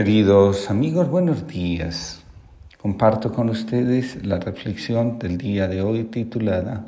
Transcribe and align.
Queridos 0.00 0.70
amigos, 0.70 1.10
buenos 1.10 1.46
días. 1.46 2.22
Comparto 2.80 3.34
con 3.34 3.50
ustedes 3.50 4.24
la 4.24 4.38
reflexión 4.38 5.18
del 5.18 5.36
día 5.36 5.68
de 5.68 5.82
hoy 5.82 6.04
titulada 6.04 6.86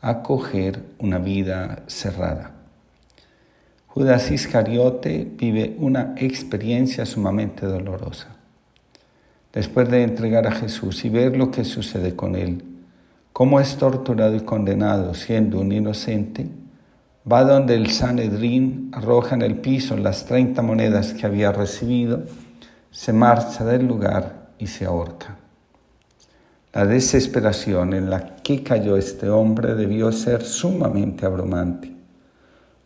Acoger 0.00 0.80
una 1.00 1.18
vida 1.18 1.82
cerrada. 1.88 2.52
Judas 3.88 4.30
Iscariote 4.30 5.28
vive 5.36 5.74
una 5.80 6.14
experiencia 6.16 7.04
sumamente 7.06 7.66
dolorosa. 7.66 8.36
Después 9.52 9.88
de 9.90 10.04
entregar 10.04 10.46
a 10.46 10.52
Jesús 10.52 11.04
y 11.04 11.08
ver 11.08 11.36
lo 11.36 11.50
que 11.50 11.64
sucede 11.64 12.14
con 12.14 12.36
él, 12.36 12.62
cómo 13.32 13.58
es 13.58 13.76
torturado 13.78 14.36
y 14.36 14.42
condenado 14.42 15.12
siendo 15.14 15.58
un 15.58 15.72
inocente, 15.72 16.46
va 17.30 17.44
donde 17.44 17.74
el 17.74 17.90
Sanedrín 17.90 18.90
arroja 18.92 19.34
en 19.34 19.42
el 19.42 19.56
piso 19.56 19.96
las 19.96 20.24
30 20.24 20.62
monedas 20.62 21.12
que 21.12 21.26
había 21.26 21.52
recibido, 21.52 22.22
se 22.90 23.12
marcha 23.12 23.64
del 23.64 23.86
lugar 23.86 24.48
y 24.58 24.66
se 24.66 24.86
ahorca. 24.86 25.36
La 26.72 26.86
desesperación 26.86 27.92
en 27.94 28.10
la 28.10 28.36
que 28.36 28.62
cayó 28.62 28.96
este 28.96 29.28
hombre 29.28 29.74
debió 29.74 30.12
ser 30.12 30.42
sumamente 30.42 31.26
abrumante. 31.26 31.92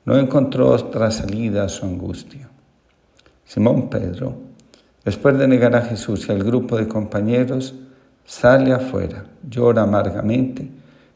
No 0.05 0.17
encontró 0.17 0.71
otra 0.71 1.11
salida 1.11 1.65
a 1.65 1.69
su 1.69 1.87
angustia. 1.87 2.49
Simón 3.45 3.91
Pedro, 3.91 4.35
después 5.05 5.37
de 5.39 5.47
negar 5.47 5.77
a 5.77 5.83
Jesús 5.83 6.27
y 6.29 6.33
al 6.33 6.43
grupo 6.43 6.77
de 6.77 6.89
compañeros, 6.89 7.75
sale 8.25 8.73
afuera, 8.73 9.25
llora 9.49 9.83
amargamente 9.83 10.69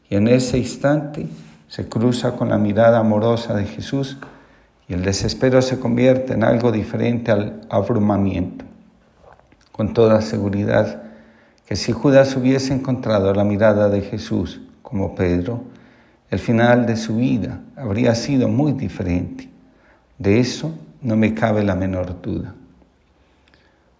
y 0.09 0.15
en 0.15 0.27
ese 0.27 0.57
instante 0.57 1.27
se 1.67 1.89
cruza 1.89 2.35
con 2.35 2.49
la 2.49 2.57
mirada 2.57 2.99
amorosa 2.99 3.53
de 3.53 3.65
Jesús 3.65 4.17
y 4.87 4.93
el 4.93 5.03
desespero 5.03 5.61
se 5.61 5.79
convierte 5.79 6.33
en 6.33 6.43
algo 6.43 6.71
diferente 6.71 7.31
al 7.31 7.61
abrumamiento. 7.69 8.65
Con 9.71 9.93
toda 9.93 10.21
seguridad 10.21 11.03
que 11.65 11.75
si 11.75 11.91
Judas 11.91 12.35
hubiese 12.37 12.73
encontrado 12.73 13.33
la 13.33 13.43
mirada 13.43 13.89
de 13.89 14.01
Jesús 14.01 14.61
como 14.81 15.15
Pedro, 15.15 15.63
el 16.29 16.39
final 16.39 16.85
de 16.85 16.95
su 16.95 17.17
vida 17.17 17.61
habría 17.75 18.15
sido 18.15 18.47
muy 18.47 18.71
diferente. 18.71 19.49
De 20.17 20.39
eso 20.39 20.73
no 21.01 21.17
me 21.17 21.33
cabe 21.33 21.63
la 21.63 21.75
menor 21.75 22.21
duda. 22.21 22.55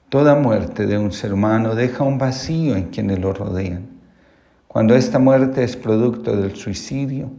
Toda 0.09 0.35
muerte 0.35 0.87
de 0.87 0.97
un 0.97 1.11
ser 1.11 1.33
humano 1.33 1.75
deja 1.75 2.05
un 2.05 2.17
vacío 2.17 2.77
en 2.77 2.85
quienes 2.85 3.19
lo 3.19 3.33
rodean. 3.33 3.87
Cuando 4.69 4.95
esta 4.95 5.19
muerte 5.19 5.63
es 5.65 5.75
producto 5.75 6.35
del 6.37 6.55
suicidio, 6.55 7.29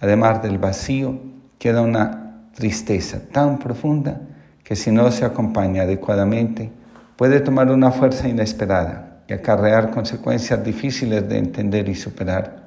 Además 0.00 0.42
del 0.42 0.58
vacío, 0.58 1.18
queda 1.58 1.80
una 1.82 2.48
tristeza 2.54 3.20
tan 3.32 3.58
profunda 3.58 4.20
que 4.62 4.76
si 4.76 4.90
no 4.90 5.10
se 5.10 5.24
acompaña 5.24 5.82
adecuadamente, 5.82 6.70
puede 7.16 7.40
tomar 7.40 7.70
una 7.70 7.90
fuerza 7.92 8.28
inesperada 8.28 9.22
y 9.28 9.32
acarrear 9.32 9.90
consecuencias 9.90 10.62
difíciles 10.62 11.28
de 11.28 11.38
entender 11.38 11.88
y 11.88 11.94
superar. 11.94 12.66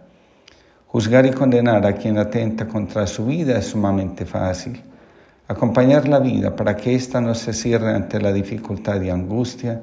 Juzgar 0.87 1.25
y 1.25 1.31
condenar 1.31 1.85
a 1.85 1.93
quien 1.93 2.17
atenta 2.17 2.67
contra 2.67 3.05
su 3.05 3.25
vida 3.25 3.57
es 3.57 3.65
sumamente 3.67 4.25
fácil. 4.25 4.81
Acompañar 5.47 6.07
la 6.07 6.19
vida 6.19 6.55
para 6.55 6.75
que 6.75 6.95
ésta 6.95 7.21
no 7.21 7.35
se 7.35 7.53
cierre 7.53 7.93
ante 7.93 8.19
la 8.19 8.33
dificultad 8.33 9.01
y 9.01 9.09
angustia 9.09 9.81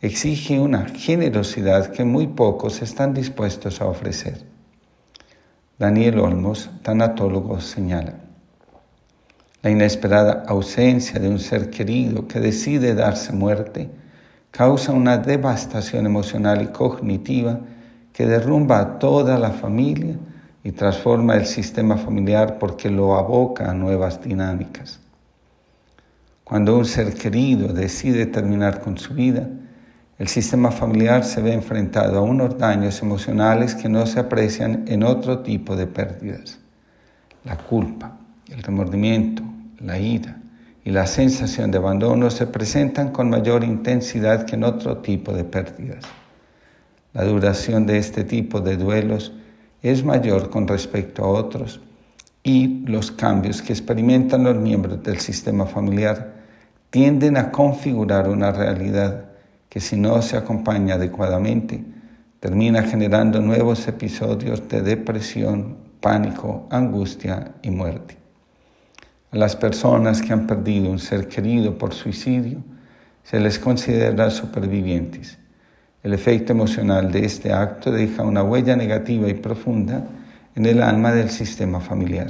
exige 0.00 0.58
una 0.58 0.86
generosidad 0.86 1.86
que 1.86 2.04
muy 2.04 2.26
pocos 2.26 2.82
están 2.82 3.14
dispuestos 3.14 3.80
a 3.80 3.86
ofrecer. 3.86 4.51
Daniel 5.78 6.20
Olmos, 6.20 6.70
tanatólogo, 6.82 7.60
señala. 7.60 8.14
La 9.62 9.70
inesperada 9.70 10.44
ausencia 10.46 11.18
de 11.18 11.28
un 11.28 11.38
ser 11.38 11.70
querido 11.70 12.28
que 12.28 12.40
decide 12.40 12.94
darse 12.94 13.32
muerte 13.32 13.88
causa 14.50 14.92
una 14.92 15.16
devastación 15.16 16.04
emocional 16.04 16.62
y 16.62 16.66
cognitiva 16.66 17.60
que 18.12 18.26
derrumba 18.26 18.80
a 18.80 18.98
toda 18.98 19.38
la 19.38 19.50
familia 19.50 20.16
y 20.62 20.72
transforma 20.72 21.36
el 21.36 21.46
sistema 21.46 21.96
familiar 21.96 22.58
porque 22.58 22.90
lo 22.90 23.16
aboca 23.16 23.70
a 23.70 23.74
nuevas 23.74 24.22
dinámicas. 24.22 25.00
Cuando 26.44 26.76
un 26.76 26.84
ser 26.84 27.14
querido 27.14 27.72
decide 27.72 28.26
terminar 28.26 28.80
con 28.80 28.98
su 28.98 29.14
vida, 29.14 29.48
el 30.22 30.28
sistema 30.28 30.70
familiar 30.70 31.24
se 31.24 31.42
ve 31.42 31.52
enfrentado 31.52 32.16
a 32.16 32.22
unos 32.22 32.56
daños 32.56 33.02
emocionales 33.02 33.74
que 33.74 33.88
no 33.88 34.06
se 34.06 34.20
aprecian 34.20 34.84
en 34.86 35.02
otro 35.02 35.40
tipo 35.40 35.74
de 35.74 35.88
pérdidas. 35.88 36.60
La 37.42 37.56
culpa, 37.56 38.18
el 38.48 38.62
remordimiento, 38.62 39.42
la 39.80 39.98
ira 39.98 40.40
y 40.84 40.90
la 40.90 41.08
sensación 41.08 41.72
de 41.72 41.78
abandono 41.78 42.30
se 42.30 42.46
presentan 42.46 43.10
con 43.10 43.30
mayor 43.30 43.64
intensidad 43.64 44.46
que 44.46 44.54
en 44.54 44.62
otro 44.62 44.98
tipo 44.98 45.32
de 45.32 45.42
pérdidas. 45.42 46.04
La 47.14 47.24
duración 47.24 47.84
de 47.84 47.98
este 47.98 48.22
tipo 48.22 48.60
de 48.60 48.76
duelos 48.76 49.32
es 49.82 50.04
mayor 50.04 50.50
con 50.50 50.68
respecto 50.68 51.24
a 51.24 51.30
otros 51.30 51.80
y 52.44 52.84
los 52.86 53.10
cambios 53.10 53.60
que 53.60 53.72
experimentan 53.72 54.44
los 54.44 54.54
miembros 54.54 55.02
del 55.02 55.18
sistema 55.18 55.66
familiar 55.66 56.32
tienden 56.90 57.36
a 57.36 57.50
configurar 57.50 58.28
una 58.28 58.52
realidad 58.52 59.31
que 59.72 59.80
si 59.80 59.96
no 59.96 60.20
se 60.20 60.36
acompaña 60.36 60.96
adecuadamente, 60.96 61.82
termina 62.40 62.82
generando 62.82 63.40
nuevos 63.40 63.88
episodios 63.88 64.68
de 64.68 64.82
depresión, 64.82 65.78
pánico, 65.98 66.66
angustia 66.68 67.52
y 67.62 67.70
muerte. 67.70 68.18
A 69.30 69.38
las 69.38 69.56
personas 69.56 70.20
que 70.20 70.34
han 70.34 70.46
perdido 70.46 70.90
un 70.90 70.98
ser 70.98 71.26
querido 71.26 71.78
por 71.78 71.94
suicidio 71.94 72.58
se 73.22 73.40
les 73.40 73.58
considera 73.58 74.28
supervivientes. 74.28 75.38
El 76.02 76.12
efecto 76.12 76.52
emocional 76.52 77.10
de 77.10 77.24
este 77.24 77.50
acto 77.50 77.90
deja 77.90 78.24
una 78.24 78.42
huella 78.42 78.76
negativa 78.76 79.26
y 79.26 79.34
profunda 79.34 80.04
en 80.54 80.66
el 80.66 80.82
alma 80.82 81.12
del 81.12 81.30
sistema 81.30 81.80
familiar. 81.80 82.28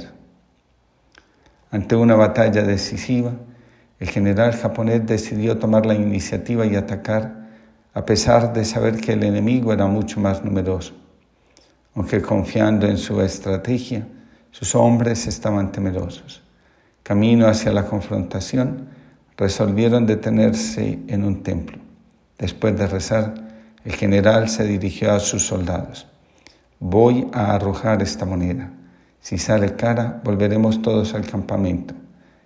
Ante 1.71 1.93
una 1.97 2.15
batalla 2.15 2.63
decisiva, 2.63 3.33
el 4.03 4.09
general 4.09 4.51
japonés 4.51 5.05
decidió 5.05 5.57
tomar 5.59 5.85
la 5.85 5.93
iniciativa 5.93 6.65
y 6.65 6.75
atacar, 6.75 7.47
a 7.93 8.05
pesar 8.05 8.51
de 8.51 8.65
saber 8.65 8.99
que 8.99 9.13
el 9.13 9.23
enemigo 9.23 9.71
era 9.71 9.87
mucho 9.87 10.19
más 10.19 10.43
numeroso. 10.43 10.93
Aunque 11.95 12.21
confiando 12.21 12.85
en 12.85 12.97
su 12.97 13.21
estrategia, 13.21 14.05
sus 14.51 14.75
hombres 14.75 15.25
estaban 15.25 15.71
temerosos. 15.71 16.43
Camino 17.01 17.47
hacia 17.47 17.71
la 17.71 17.85
confrontación, 17.85 18.89
resolvieron 19.37 20.05
detenerse 20.05 20.99
en 21.07 21.23
un 21.23 21.41
templo. 21.41 21.77
Después 22.37 22.77
de 22.77 22.87
rezar, 22.87 23.35
el 23.85 23.93
general 23.93 24.49
se 24.49 24.67
dirigió 24.67 25.13
a 25.13 25.21
sus 25.21 25.47
soldados. 25.47 26.07
Voy 26.77 27.29
a 27.31 27.55
arrojar 27.55 28.01
esta 28.01 28.25
moneda. 28.25 28.69
Si 29.21 29.37
sale 29.37 29.77
cara, 29.77 30.19
volveremos 30.25 30.81
todos 30.81 31.13
al 31.13 31.25
campamento. 31.25 31.93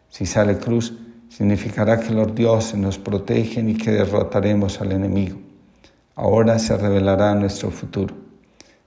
Si 0.09 0.27
sale 0.27 0.59
cruz, 0.59 0.93
significará 1.29 1.99
que 1.99 2.13
los 2.13 2.33
dioses 2.33 2.75
nos 2.75 2.97
protegen 2.97 3.69
y 3.69 3.75
que 3.75 3.91
derrotaremos 3.91 4.81
al 4.81 4.91
enemigo. 4.91 5.37
Ahora 6.15 6.57
se 6.59 6.75
revelará 6.77 7.35
nuestro 7.35 7.69
futuro. 7.69 8.15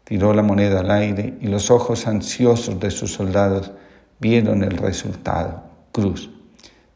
Tiró 0.05 0.35
la 0.35 0.43
moneda 0.43 0.81
al 0.81 0.91
aire 0.91 1.39
y 1.41 1.47
los 1.47 1.71
ojos 1.71 2.07
ansiosos 2.07 2.81
de 2.81 2.91
sus 2.91 3.13
soldados 3.13 3.71
vieron 4.19 4.65
el 4.65 4.77
resultado, 4.77 5.63
cruz. 5.93 6.31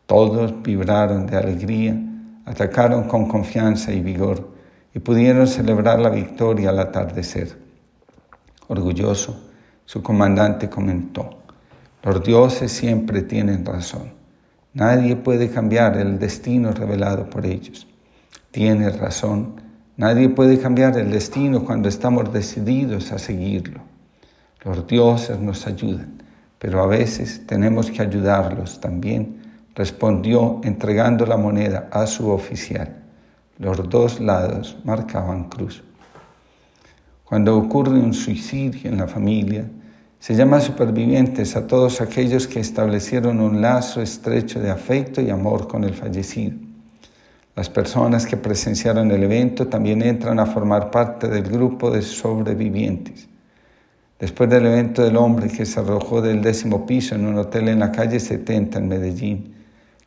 Todos 0.06 0.62
vibraron 0.62 1.26
de 1.26 1.36
alegría, 1.36 1.96
atacaron 2.44 3.04
con 3.04 3.28
confianza 3.28 3.92
y 3.92 4.00
vigor 4.00 4.50
y 4.92 4.98
pudieron 4.98 5.46
celebrar 5.46 6.00
la 6.00 6.10
victoria 6.10 6.70
al 6.70 6.80
atardecer. 6.80 7.56
Orgulloso, 8.68 9.40
su 9.84 10.02
comandante 10.02 10.68
comentó, 10.68 11.38
los 12.02 12.22
dioses 12.22 12.72
siempre 12.72 13.22
tienen 13.22 13.64
razón. 13.64 14.23
Nadie 14.74 15.14
puede 15.14 15.50
cambiar 15.50 15.96
el 15.96 16.18
destino 16.18 16.72
revelado 16.72 17.30
por 17.30 17.46
ellos. 17.46 17.86
Tienes 18.50 18.98
razón, 18.98 19.60
nadie 19.96 20.28
puede 20.28 20.58
cambiar 20.58 20.98
el 20.98 21.12
destino 21.12 21.64
cuando 21.64 21.88
estamos 21.88 22.32
decididos 22.32 23.12
a 23.12 23.18
seguirlo. 23.20 23.80
Los 24.64 24.84
dioses 24.88 25.38
nos 25.38 25.68
ayudan, 25.68 26.20
pero 26.58 26.82
a 26.82 26.88
veces 26.88 27.46
tenemos 27.46 27.88
que 27.88 28.02
ayudarlos 28.02 28.80
también, 28.80 29.42
respondió 29.76 30.60
entregando 30.64 31.24
la 31.24 31.36
moneda 31.36 31.88
a 31.92 32.04
su 32.08 32.30
oficial. 32.30 32.96
Los 33.58 33.88
dos 33.88 34.18
lados 34.18 34.76
marcaban 34.82 35.50
cruz. 35.50 35.84
Cuando 37.22 37.56
ocurre 37.56 37.92
un 37.92 38.12
suicidio 38.12 38.90
en 38.90 38.98
la 38.98 39.06
familia, 39.06 39.70
se 40.24 40.34
llama 40.34 40.58
supervivientes 40.62 41.54
a 41.54 41.66
todos 41.66 42.00
aquellos 42.00 42.46
que 42.46 42.58
establecieron 42.58 43.40
un 43.40 43.60
lazo 43.60 44.00
estrecho 44.00 44.58
de 44.58 44.70
afecto 44.70 45.20
y 45.20 45.28
amor 45.28 45.68
con 45.68 45.84
el 45.84 45.92
fallecido. 45.92 46.56
Las 47.54 47.68
personas 47.68 48.24
que 48.24 48.38
presenciaron 48.38 49.10
el 49.10 49.22
evento 49.22 49.66
también 49.66 50.00
entran 50.00 50.40
a 50.40 50.46
formar 50.46 50.90
parte 50.90 51.28
del 51.28 51.42
grupo 51.42 51.90
de 51.90 52.00
sobrevivientes. 52.00 53.28
Después 54.18 54.48
del 54.48 54.64
evento 54.64 55.02
del 55.02 55.18
hombre 55.18 55.48
que 55.48 55.66
se 55.66 55.80
arrojó 55.80 56.22
del 56.22 56.40
décimo 56.40 56.86
piso 56.86 57.14
en 57.14 57.26
un 57.26 57.36
hotel 57.36 57.68
en 57.68 57.80
la 57.80 57.92
calle 57.92 58.18
70 58.18 58.78
en 58.78 58.88
Medellín, 58.88 59.54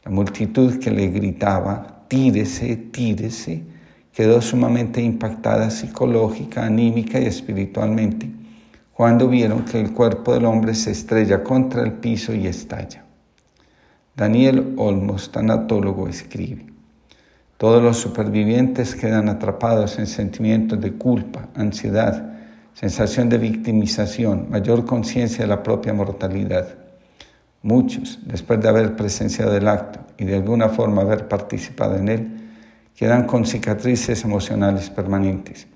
la 0.03 0.09
multitud 0.09 0.79
que 0.79 0.89
le 0.89 1.09
gritaba, 1.09 2.05
tírese, 2.07 2.75
tírese, 2.75 3.61
quedó 4.11 4.41
sumamente 4.41 4.99
impactada 4.99 5.69
psicológica, 5.69 6.65
anímica 6.65 7.19
y 7.19 7.25
espiritualmente 7.25 8.31
cuando 8.97 9.27
vieron 9.27 9.63
que 9.63 9.79
el 9.79 9.94
cuerpo 9.94 10.33
del 10.33 10.45
hombre 10.45 10.73
se 10.73 10.89
estrella 10.89 11.44
contra 11.44 11.83
el 11.83 11.94
piso 11.94 12.33
y 12.33 12.47
estalla. 12.47 13.03
Daniel 14.15 14.73
Olmos, 14.77 15.31
tanatólogo, 15.31 16.07
escribe, 16.07 16.65
todos 17.57 17.83
los 17.83 17.97
supervivientes 17.97 18.95
quedan 18.95 19.29
atrapados 19.29 19.99
en 19.99 20.07
sentimientos 20.07 20.81
de 20.81 20.94
culpa, 20.94 21.47
ansiedad, 21.53 22.39
sensación 22.73 23.29
de 23.29 23.38
victimización, 23.38 24.49
mayor 24.49 24.83
conciencia 24.83 25.43
de 25.43 25.50
la 25.50 25.61
propia 25.61 25.93
mortalidad. 25.93 26.67
Muchos, 27.61 28.17
después 28.25 28.59
de 28.59 28.69
haber 28.69 28.95
presenciado 28.95 29.55
el 29.55 29.67
acto 29.67 30.00
y 30.17 30.25
de 30.25 30.38
alguna 30.38 30.69
forma 30.69 31.03
haber 31.03 31.27
participado 31.27 31.97
en 31.97 32.09
él, 32.09 32.50
quedan 32.95 33.27
con 33.27 33.45
cicatrices 33.45 34.23
emocionales 34.23 34.89
permanentes. 34.89 35.67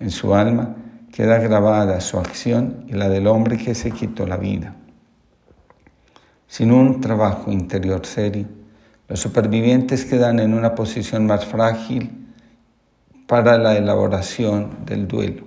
En 0.00 0.10
su 0.10 0.34
alma 0.34 0.74
queda 1.12 1.38
grabada 1.38 2.00
su 2.00 2.18
acción 2.18 2.86
y 2.88 2.94
la 2.94 3.08
del 3.08 3.26
hombre 3.26 3.58
que 3.58 3.74
se 3.74 3.90
quitó 3.90 4.26
la 4.26 4.38
vida. 4.38 4.74
Sin 6.48 6.72
un 6.72 7.00
trabajo 7.00 7.52
interior 7.52 8.04
serio, 8.06 8.46
los 9.08 9.20
supervivientes 9.20 10.06
quedan 10.06 10.40
en 10.40 10.54
una 10.54 10.74
posición 10.74 11.26
más 11.26 11.44
frágil 11.44 12.28
para 13.26 13.58
la 13.58 13.76
elaboración 13.76 14.84
del 14.86 15.06
duelo. 15.06 15.44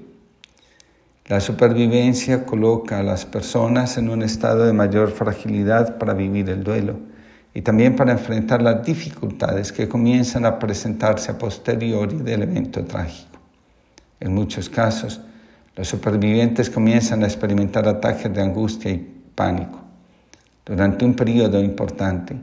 La 1.26 1.40
supervivencia 1.40 2.46
coloca 2.46 3.00
a 3.00 3.04
las 3.04 3.26
personas 3.26 3.98
en 3.98 4.10
un 4.10 4.22
estado 4.22 4.66
de 4.66 4.74
mayor 4.74 5.10
fragilidad 5.10 5.98
para 5.98 6.14
vivir 6.14 6.48
el 6.50 6.64
duelo 6.64 7.00
y 7.56 7.64
también 7.64 7.96
para 7.96 8.12
enfrentar 8.12 8.62
las 8.62 8.86
dificultades 8.86 9.72
que 9.72 9.88
comienzan 9.88 10.46
a 10.46 10.60
presentarse 10.60 11.32
a 11.32 11.38
posteriori 11.40 12.18
del 12.18 12.44
evento 12.44 12.84
trágico. 12.86 13.40
En 14.20 14.36
muchos 14.36 14.70
casos, 14.70 15.22
los 15.76 15.88
supervivientes 15.90 16.70
comienzan 16.70 17.24
a 17.24 17.28
experimentar 17.28 17.88
ataques 17.88 18.34
de 18.34 18.42
angustia 18.42 18.92
y 18.92 19.14
pánico. 19.36 19.82
Durante 20.66 21.04
un 21.04 21.16
periodo 21.16 21.62
importante, 21.62 22.36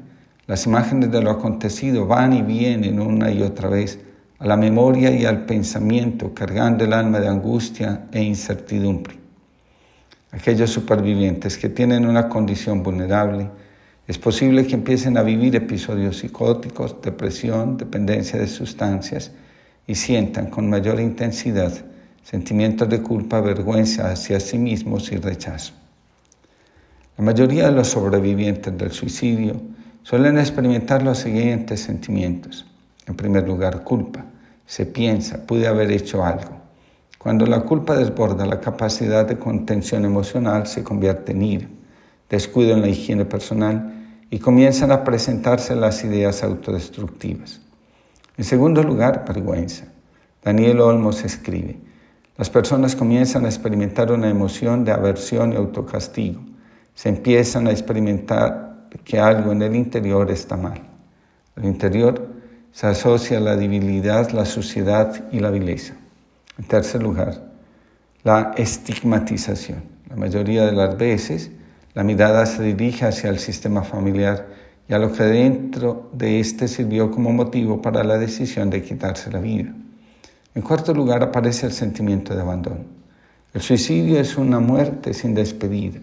las 0.47 0.67
imágenes 0.67 1.11
de 1.11 1.23
lo 1.23 1.31
acontecido 1.31 2.07
van 2.07 2.35
y 2.35 2.43
vienen 2.43 3.01
una 3.01 3.31
y 3.31 3.43
otra 3.43 3.71
vez 3.71 3.99
a 4.39 4.47
la 4.47 4.57
memoria 4.57 5.11
y 5.13 5.25
al 5.25 5.47
pensamiento, 5.47 6.35
cargando 6.35 6.85
el 6.85 6.93
alma 6.93 7.21
de 7.21 7.29
angustia 7.29 8.07
e 8.13 8.23
incertidumbre. 8.23 9.17
Aquellos 10.31 10.71
supervivientes 10.71 11.57
que 11.57 11.69
tienen 11.69 12.07
una 12.07 12.29
condición 12.29 12.83
vulnerable, 12.83 13.49
es 14.07 14.19
posible 14.19 14.67
que 14.67 14.75
empiecen 14.75 15.17
a 15.17 15.23
vivir 15.23 15.55
episodios 15.57 16.19
psicóticos, 16.19 17.01
depresión, 17.01 17.77
dependencia 17.77 18.39
de 18.39 18.49
sustancias 18.49 19.31
y 19.87 19.95
sientan 19.95 20.47
con 20.47 20.69
mayor 20.69 21.01
intensidad 21.01 21.73
sentimientos 22.23 22.89
de 22.89 23.03
culpa, 23.03 23.41
vergüenza 23.41 24.11
hacia 24.11 24.41
sí 24.41 24.59
mismos 24.59 25.11
y 25.13 25.17
rechazo. 25.17 25.73
La 27.19 27.25
mayoría 27.25 27.67
de 27.67 27.73
los 27.73 27.89
sobrevivientes 27.89 28.77
del 28.77 28.93
suicidio 28.93 29.61
suelen 30.03 30.39
experimentar 30.39 31.03
los 31.03 31.19
siguientes 31.19 31.81
sentimientos. 31.81 32.67
En 33.07 33.15
primer 33.15 33.47
lugar, 33.47 33.85
culpa. 33.85 34.25
Se 34.67 34.87
piensa, 34.87 35.47
pude 35.47 35.67
haber 35.67 35.91
hecho 35.91 36.25
algo. 36.25 36.63
Cuando 37.19 37.47
la 37.47 37.61
culpa 37.61 37.97
desborda 37.97 38.47
la 38.47 38.61
capacidad 38.61 39.27
de 39.27 39.39
contención 39.39 40.05
emocional, 40.05 40.67
se 40.67 40.83
convierte 40.83 41.33
en 41.33 41.43
ira, 41.43 41.69
descuido 42.29 42.73
en 42.73 42.81
la 42.81 42.89
higiene 42.89 43.25
personal 43.25 43.93
y 44.31 44.39
comienzan 44.39 44.91
a 44.91 45.05
presentarse 45.05 45.77
las 45.77 46.03
ideas 46.03 46.43
autodestructivas. 46.43 47.61
En 48.39 48.45
segundo 48.45 48.83
lugar, 48.83 49.25
vergüenza. 49.29 49.85
Daniel 50.43 50.81
Olmos 50.81 51.23
escribe, 51.25 51.79
las 52.37 52.49
personas 52.49 52.97
comienzan 52.97 53.45
a 53.45 53.49
experimentar 53.49 54.11
una 54.11 54.29
emoción 54.29 54.85
de 54.85 54.93
aversión 54.93 55.53
y 55.53 55.57
autocastigo. 55.57 56.41
Se 56.95 57.09
empiezan 57.09 57.67
a 57.67 57.71
experimentar 57.71 58.89
que 59.05 59.19
algo 59.19 59.53
en 59.53 59.63
el 59.63 59.77
interior 59.77 60.31
está 60.31 60.57
mal. 60.57 60.81
El 61.57 61.65
interior 61.65 62.27
se 62.73 62.87
asocia 62.87 63.39
la 63.39 63.57
debilidad, 63.57 64.31
la 64.31 64.47
suciedad 64.47 65.29
y 65.31 65.41
la 65.41 65.51
vileza. 65.51 65.95
En 66.59 66.65
tercer 66.65 67.03
lugar, 67.03 67.43
la 68.25 68.53
estigmatización. 68.57 69.83
La 70.09 70.17
mayoría 70.17 70.65
de 70.67 70.73
las 70.73 70.97
veces 70.97 71.51
la 71.95 72.05
mirada 72.05 72.47
se 72.47 72.63
dirige 72.63 73.05
hacia 73.05 73.29
el 73.29 73.39
sistema 73.39 73.83
familiar 73.83 74.47
y 74.89 74.95
a 74.95 74.99
lo 74.99 75.13
que 75.13 75.25
dentro 75.25 76.11
de 76.15 76.41
éste 76.41 76.67
sirvió 76.69 77.11
como 77.11 77.33
motivo 77.33 77.83
para 77.83 78.03
la 78.03 78.17
decisión 78.17 78.71
de 78.71 78.83
quitarse 78.83 79.31
la 79.31 79.41
vida. 79.41 79.75
En 80.55 80.63
cuarto 80.63 80.93
lugar 80.93 81.23
aparece 81.23 81.67
el 81.67 81.73
sentimiento 81.73 82.35
de 82.35 82.43
abandono. 82.43 82.85
El 83.55 83.63
suicidio 83.63 84.19
es 84.19 84.37
una 84.37 84.61
muerte 84.61 85.15
sin 85.15 85.35
despedida. 85.35 86.01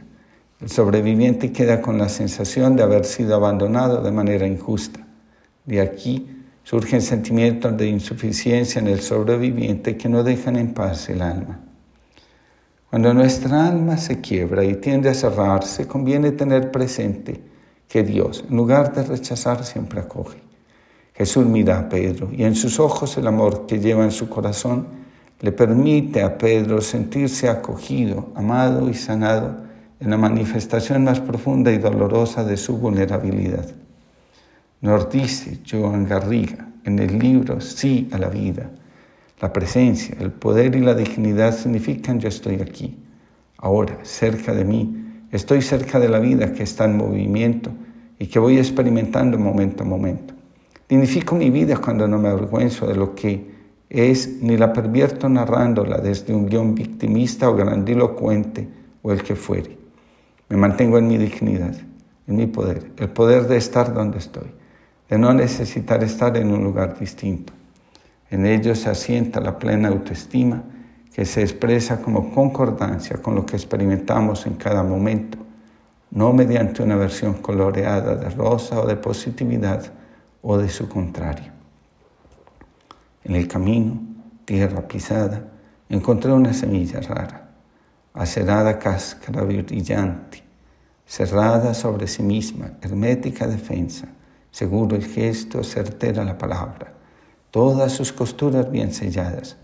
El 0.60 0.70
sobreviviente 0.70 1.52
queda 1.52 1.82
con 1.82 1.98
la 1.98 2.10
sensación 2.10 2.76
de 2.76 2.84
haber 2.84 3.06
sido 3.06 3.36
abandonado 3.36 4.02
de 4.02 4.12
manera 4.12 4.48
injusta. 4.48 5.00
De 5.66 5.82
aquí 5.82 6.28
surgen 6.64 7.02
sentimientos 7.02 7.78
de 7.78 7.88
insuficiencia 7.88 8.80
en 8.80 8.88
el 8.88 9.02
sobreviviente 9.02 9.98
que 9.98 10.10
no 10.10 10.24
dejan 10.24 10.56
en 10.56 10.74
paz 10.74 11.10
el 11.10 11.22
alma. 11.22 11.60
Cuando 12.90 13.14
nuestra 13.14 13.68
alma 13.68 13.98
se 13.98 14.20
quiebra 14.20 14.64
y 14.64 14.76
tiende 14.76 15.10
a 15.10 15.14
cerrarse, 15.14 15.88
conviene 15.88 16.32
tener 16.32 16.72
presente 16.72 17.40
que 17.88 18.04
Dios, 18.04 18.46
en 18.50 18.58
lugar 18.58 18.94
de 18.94 19.04
rechazar, 19.04 19.64
siempre 19.64 20.00
acoge. 20.00 20.40
Jesús 21.20 21.46
mira 21.46 21.78
a 21.78 21.90
Pedro 21.90 22.30
y 22.32 22.46
en 22.46 22.56
sus 22.56 22.80
ojos 22.80 23.18
el 23.18 23.28
amor 23.28 23.66
que 23.66 23.80
lleva 23.80 24.06
en 24.06 24.12
su 24.12 24.30
corazón 24.30 24.88
le 25.42 25.52
permite 25.52 26.24
a 26.24 26.38
Pedro 26.38 26.80
sentirse 26.80 27.50
acogido, 27.50 28.30
amado 28.36 28.90
y 28.90 28.94
sanado 28.94 29.58
en 30.00 30.12
la 30.12 30.18
manifestación 30.18 31.04
más 31.04 31.20
profunda 31.20 31.74
y 31.74 31.78
dolorosa 31.78 32.46
de 32.46 32.56
su 32.56 32.78
vulnerabilidad. 32.78 33.66
Nos 34.80 35.10
dice 35.10 35.60
Joan 35.70 36.06
Garriga 36.06 36.70
en 36.86 37.00
el 37.00 37.20
libro 37.20 37.60
Sí 37.60 38.08
a 38.14 38.18
la 38.18 38.30
vida. 38.30 38.72
La 39.42 39.52
presencia, 39.52 40.16
el 40.22 40.32
poder 40.32 40.74
y 40.78 40.80
la 40.80 40.94
dignidad 40.94 41.54
significan 41.54 42.22
yo 42.22 42.30
estoy 42.30 42.62
aquí, 42.62 42.98
ahora, 43.58 44.00
cerca 44.04 44.54
de 44.54 44.64
mí. 44.64 45.26
Estoy 45.32 45.64
cerca 45.64 46.00
de 46.00 46.08
la 46.08 46.20
vida 46.20 46.54
que 46.54 46.64
está 46.64 46.86
en 46.86 46.96
movimiento 46.96 47.72
y 48.18 48.28
que 48.28 48.40
voy 48.40 48.58
experimentando 48.58 49.38
momento 49.38 49.84
a 49.84 49.86
momento. 49.86 50.39
Dignifico 50.90 51.36
mi 51.36 51.50
vida 51.50 51.78
cuando 51.78 52.08
no 52.08 52.18
me 52.18 52.30
avergüenzo 52.30 52.88
de 52.88 52.96
lo 52.96 53.16
que 53.16 53.60
es 53.90 54.42
ni 54.42 54.58
la 54.58 54.74
pervierto 54.74 55.30
narrándola 55.30 56.00
desde 56.00 56.34
un 56.34 56.48
guion 56.48 56.76
victimista 56.76 57.50
o 57.50 57.56
grandilocuente 57.56 58.68
o 59.02 59.12
el 59.12 59.24
que 59.24 59.36
fuere. 59.36 59.78
Me 60.50 60.58
mantengo 60.58 60.98
en 60.98 61.08
mi 61.08 61.18
dignidad, 61.18 61.76
en 62.28 62.36
mi 62.36 62.48
poder, 62.48 62.92
el 62.98 63.10
poder 63.10 63.48
de 63.48 63.58
estar 63.58 63.94
donde 63.94 64.18
estoy 64.18 64.60
de 65.10 65.18
no 65.18 65.34
necesitar 65.34 66.04
estar 66.04 66.38
en 66.38 66.52
un 66.52 66.64
lugar 66.64 66.98
distinto. 66.98 67.52
En 68.30 68.46
ello 68.46 68.76
se 68.76 68.90
asienta 68.90 69.42
la 69.42 69.58
plena 69.58 69.90
autoestima 69.90 70.64
que 71.12 71.26
se 71.26 71.42
expresa 71.42 72.00
como 72.00 72.32
concordancia 72.32 73.18
con 73.18 73.34
lo 73.34 73.46
que 73.46 73.56
experimentamos 73.56 74.46
en 74.46 74.54
cada 74.54 74.84
momento, 74.84 75.40
no 76.12 76.32
mediante 76.32 76.84
una 76.84 76.96
versión 76.96 77.36
coloreada 77.36 78.16
de 78.16 78.30
rosa 78.30 78.80
o 78.80 78.88
de 78.88 78.96
positividad 78.96 79.92
o 80.42 80.58
de 80.58 80.70
su 80.70 80.88
contrario. 80.88 81.52
En 83.24 83.36
el 83.36 83.48
camino, 83.48 84.02
tierra 84.46 84.88
pisada, 84.88 85.44
encontré 85.90 86.32
una 86.32 86.54
semilla 86.54 87.02
rara, 87.02 87.50
acerada 88.14 88.80
cáscara 88.80 89.44
brillante, 89.44 90.44
cerrada 91.06 91.74
sobre 91.74 92.08
sí 92.08 92.24
misma, 92.24 92.72
hermética 92.82 93.48
defensa, 93.48 94.08
seguro 94.52 94.96
el 94.96 95.06
gesto, 95.06 95.64
certera 95.64 96.24
la 96.24 96.38
palabra, 96.38 96.94
todas 97.52 97.92
sus 97.92 98.14
costuras 98.14 98.72
bien 98.72 98.94
selladas, 98.94 99.58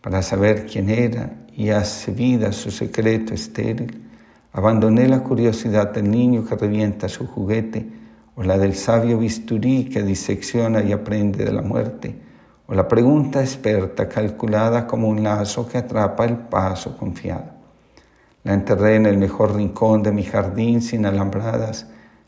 para 0.00 0.22
saber 0.22 0.66
quién 0.66 0.90
era 0.90 1.32
y 1.54 1.70
hace 1.70 2.12
vida 2.12 2.52
su 2.52 2.70
secreto 2.70 3.34
estéril, 3.34 4.08
abandoné 4.52 5.08
la 5.08 5.22
curiosidad 5.22 5.92
del 5.92 6.10
niño 6.10 6.44
que 6.44 6.56
revienta 6.56 7.08
su 7.08 7.26
juguete, 7.26 8.01
o 8.42 8.44
la 8.44 8.58
del 8.58 8.74
sabio 8.74 9.18
bisturí 9.18 9.84
que 9.84 10.02
disecciona 10.02 10.82
y 10.82 10.90
aprende 10.90 11.44
de 11.44 11.52
la 11.52 11.62
muerte, 11.62 12.18
o 12.66 12.74
la 12.74 12.88
pregunta 12.88 13.40
experta 13.40 14.08
calculada 14.08 14.84
como 14.88 15.08
un 15.08 15.22
lazo 15.22 15.68
que 15.68 15.78
atrapa 15.78 16.24
el 16.24 16.36
paso 16.36 16.96
confiado. 16.96 17.52
La 18.42 18.54
enterré 18.54 18.96
en 18.96 19.06
el 19.06 19.16
mejor 19.16 19.54
rincón 19.54 20.02
de 20.02 20.10
mi 20.10 20.24
jardín 20.24 20.82
sin 20.82 21.06
alambradas, 21.06 21.86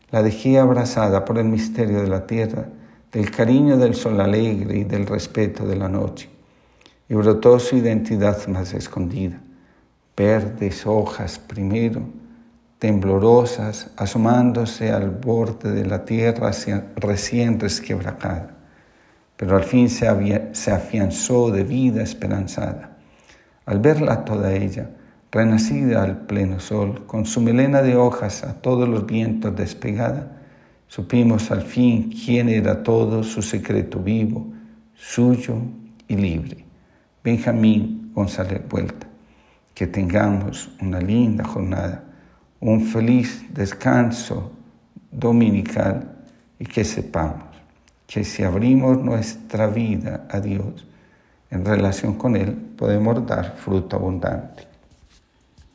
la 0.09 0.23
dejé 0.23 0.57
abrazada 0.57 1.25
por 1.25 1.37
el 1.37 1.49
misterio 1.49 2.01
de 2.01 2.07
la 2.07 2.25
tierra, 2.25 2.69
del 3.11 3.29
cariño 3.29 3.75
del 3.75 3.93
sol 3.93 4.21
alegre 4.21 4.77
y 4.77 4.83
del 4.85 5.07
respeto 5.07 5.67
de 5.67 5.75
la 5.75 5.89
noche. 5.89 6.29
Y 7.09 7.15
brotó 7.15 7.59
su 7.59 7.75
identidad 7.75 8.47
más 8.47 8.73
escondida, 8.73 9.41
verdes 10.15 10.87
hojas 10.87 11.39
primero, 11.39 12.03
temblorosas, 12.79 13.91
asomándose 13.97 14.91
al 14.91 15.09
borde 15.09 15.71
de 15.71 15.85
la 15.85 16.05
tierra 16.05 16.51
recién 16.95 17.59
resquebrajada. 17.59 18.51
pero 19.37 19.57
al 19.57 19.63
fin 19.63 19.89
se, 19.89 20.07
se 20.53 20.71
afianzó 20.71 21.51
de 21.51 21.63
vida 21.63 22.01
esperanzada. 22.01 22.97
Al 23.65 23.79
verla 23.79 24.23
toda 24.23 24.53
ella, 24.53 24.89
renacida 25.31 26.03
al 26.03 26.25
pleno 26.25 26.61
sol, 26.61 27.05
con 27.05 27.25
su 27.25 27.41
melena 27.41 27.81
de 27.81 27.97
hojas 27.97 28.45
a 28.45 28.53
todos 28.61 28.87
los 28.87 29.05
vientos 29.05 29.53
despegada, 29.53 30.31
supimos 30.87 31.51
al 31.51 31.63
fin 31.63 32.09
quién 32.09 32.47
era 32.47 32.83
todo 32.83 33.23
su 33.23 33.41
secreto 33.41 33.99
vivo, 33.99 34.47
suyo 34.95 35.57
y 36.07 36.15
libre. 36.15 36.63
Benjamín 37.21 38.11
González 38.13 38.61
Vuelta. 38.69 39.07
Que 39.73 39.87
tengamos 39.87 40.69
una 40.81 41.01
linda 41.01 41.43
jornada, 41.43 42.04
un 42.65 42.81
feliz 42.81 43.45
descanso 43.53 44.51
dominical 45.11 46.17
y 46.57 46.65
que 46.65 46.83
sepamos 46.83 47.43
que 48.07 48.23
si 48.23 48.43
abrimos 48.43 49.03
nuestra 49.03 49.67
vida 49.67 50.25
a 50.31 50.39
Dios 50.39 50.87
en 51.51 51.63
relación 51.63 52.15
con 52.15 52.35
Él, 52.35 52.53
podemos 52.75 53.23
dar 53.27 53.55
fruto 53.55 53.97
abundante. 53.97 54.63